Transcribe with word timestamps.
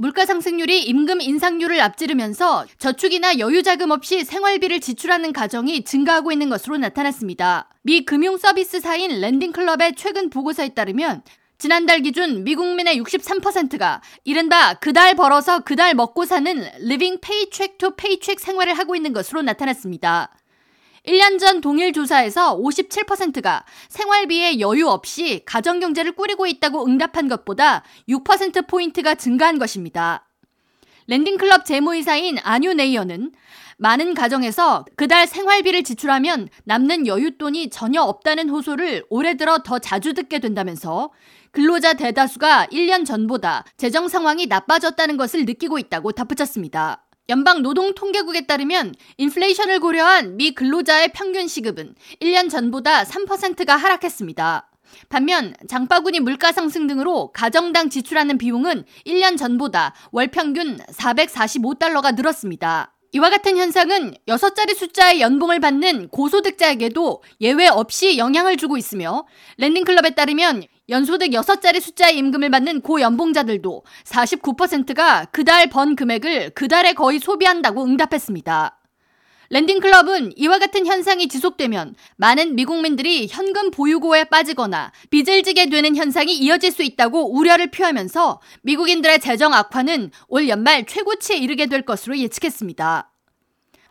물가 0.00 0.24
상승률이 0.24 0.84
임금 0.84 1.20
인상률을 1.20 1.78
앞지르면서 1.78 2.64
저축이나 2.78 3.38
여유 3.38 3.62
자금 3.62 3.90
없이 3.90 4.24
생활비를 4.24 4.80
지출하는 4.80 5.34
가정이 5.34 5.84
증가하고 5.84 6.32
있는 6.32 6.48
것으로 6.48 6.78
나타났습니다. 6.78 7.68
미 7.82 8.06
금융 8.06 8.38
서비스사인 8.38 9.20
랜딩클럽의 9.20 9.96
최근 9.96 10.30
보고서에 10.30 10.70
따르면 10.70 11.20
지난달 11.58 12.00
기준 12.00 12.44
미국민의 12.44 12.98
63%가 12.98 14.00
이른바 14.24 14.72
그달 14.72 15.14
벌어서 15.14 15.60
그달 15.60 15.94
먹고 15.94 16.24
사는 16.24 16.66
living 16.78 17.18
paycheck 17.20 17.76
to 17.76 17.94
paycheck 17.94 18.40
생활을 18.40 18.72
하고 18.72 18.96
있는 18.96 19.12
것으로 19.12 19.42
나타났습니다. 19.42 20.30
1년 21.06 21.38
전 21.38 21.60
동일 21.60 21.92
조사에서 21.92 22.58
57%가 22.58 23.64
생활비에 23.88 24.60
여유 24.60 24.88
없이 24.88 25.42
가정경제를 25.46 26.12
꾸리고 26.12 26.46
있다고 26.46 26.86
응답한 26.86 27.28
것보다 27.28 27.82
6%포인트가 28.08 29.14
증가한 29.14 29.58
것입니다. 29.58 30.26
랜딩클럽 31.06 31.64
재무이사인 31.64 32.38
아뉴 32.42 32.72
네이어는 32.72 33.32
많은 33.78 34.12
가정에서 34.12 34.84
그달 34.94 35.26
생활비를 35.26 35.82
지출하면 35.82 36.48
남는 36.64 37.04
여윳돈이 37.04 37.70
전혀 37.72 38.02
없다는 38.02 38.50
호소를 38.50 39.04
올해 39.08 39.36
들어 39.38 39.58
더 39.64 39.78
자주 39.78 40.12
듣게 40.12 40.38
된다면서 40.38 41.10
근로자 41.50 41.94
대다수가 41.94 42.66
1년 42.66 43.06
전보다 43.06 43.64
재정 43.78 44.06
상황이 44.06 44.46
나빠졌다는 44.46 45.16
것을 45.16 45.46
느끼고 45.46 45.78
있다고 45.78 46.12
덧붙였습니다. 46.12 47.06
연방 47.28 47.62
노동통계국에 47.62 48.46
따르면 48.46 48.94
인플레이션을 49.18 49.78
고려한 49.80 50.36
미 50.36 50.52
근로자의 50.52 51.12
평균 51.12 51.46
시급은 51.46 51.94
1년 52.20 52.50
전보다 52.50 53.04
3%가 53.04 53.76
하락했습니다. 53.76 54.70
반면 55.08 55.54
장바구니 55.68 56.20
물가 56.20 56.50
상승 56.50 56.86
등으로 56.88 57.30
가정당 57.32 57.90
지출하는 57.90 58.38
비용은 58.38 58.84
1년 59.06 59.38
전보다 59.38 59.94
월 60.10 60.28
평균 60.28 60.78
445달러가 60.78 62.14
늘었습니다. 62.16 62.96
이와 63.12 63.28
같은 63.28 63.56
현상은 63.56 64.14
6자리 64.28 64.76
숫자의 64.76 65.20
연봉을 65.20 65.58
받는 65.58 66.08
고소득자에게도 66.08 67.22
예외 67.40 67.66
없이 67.66 68.18
영향을 68.18 68.56
주고 68.56 68.76
있으며 68.76 69.26
랜딩클럽에 69.58 70.10
따르면 70.10 70.62
연소득 70.90 71.30
6자리 71.30 71.80
숫자의 71.80 72.18
임금을 72.18 72.50
받는 72.50 72.80
고연봉자들도 72.80 73.84
49%가 74.04 75.26
그달 75.26 75.68
번 75.68 75.94
금액을 75.94 76.50
그달에 76.50 76.94
거의 76.94 77.20
소비한다고 77.20 77.84
응답했습니다. 77.84 78.76
랜딩클럽은 79.52 80.34
이와 80.36 80.58
같은 80.58 80.86
현상이 80.86 81.26
지속되면 81.26 81.94
많은 82.16 82.54
미국민들이 82.54 83.26
현금 83.28 83.70
보유고에 83.70 84.24
빠지거나 84.24 84.92
빚을 85.10 85.42
지게 85.42 85.68
되는 85.68 85.96
현상이 85.96 86.36
이어질 86.36 86.70
수 86.70 86.82
있다고 86.82 87.36
우려를 87.36 87.70
표하면서 87.70 88.40
미국인들의 88.62 89.18
재정 89.20 89.52
악화는 89.52 90.12
올 90.28 90.48
연말 90.48 90.86
최고치에 90.86 91.36
이르게 91.36 91.66
될 91.66 91.82
것으로 91.82 92.16
예측했습니다. 92.18 93.09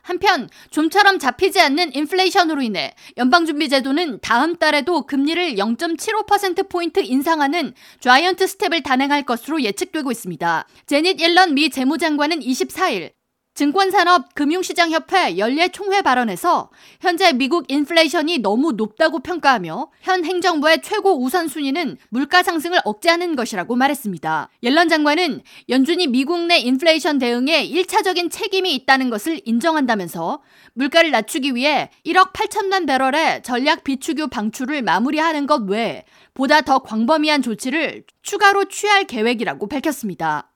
한편 0.02 0.50
좀처럼 0.72 1.20
잡히지 1.20 1.60
않는 1.62 1.96
인플레이션으로 1.96 2.62
인해 2.62 2.94
연방준비제도는 3.18 4.20
다음 4.22 4.56
달에도 4.56 5.06
금리를 5.06 5.56
0.75%포인트 5.56 7.00
인상하는 7.00 7.74
좌이언트 8.00 8.48
스텝을 8.48 8.84
단행할 8.84 9.24
것으로 9.24 9.62
예측되고 9.62 10.12
있습니다. 10.12 10.68
제닛 10.86 11.20
옐런 11.20 11.54
미 11.54 11.70
재무장관은 11.70 12.40
24일 12.40 13.19
증권산업 13.60 14.36
금융시장협회 14.36 15.38
연례 15.38 15.68
총회 15.68 16.02
발언에서 16.02 16.70
현재 17.02 17.34
미국 17.34 17.70
인플레이션이 17.70 18.38
너무 18.38 18.72
높다고 18.72 19.20
평가하며 19.20 19.92
현 20.00 20.24
행정부의 20.24 20.82
최고 20.82 21.22
우선순위는 21.22 21.98
물가 22.08 22.42
상승을 22.42 22.80
억제하는 22.86 23.36
것이라고 23.36 23.76
말했습니다. 23.76 24.48
옐런 24.64 24.88
장관은 24.88 25.42
연준이 25.68 26.08
미국 26.08 26.46
내 26.46 26.60
인플레이션 26.60 27.20
대응에 27.20 27.68
1차적인 27.68 28.32
책임이 28.32 28.74
있다는 28.76 29.10
것을 29.10 29.42
인정한다면서 29.44 30.42
물가를 30.76 31.12
낮추기 31.12 31.54
위해 31.54 31.90
1억 32.06 32.32
8천만 32.32 32.88
배럴의 32.88 33.44
전략 33.44 33.84
비축유 33.84 34.30
방출을 34.30 34.84
마무리하는 34.84 35.48
것 35.48 35.64
외에 35.64 36.06
보다 36.34 36.62
더 36.62 36.80
광범위한 36.80 37.42
조치를 37.42 38.06
추가로 38.22 38.70
취할 38.70 39.04
계획이라고 39.04 39.68
밝혔습니다. 39.68 40.50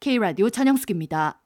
K라디오 0.00 0.48
전영숙입니다. 0.48 1.42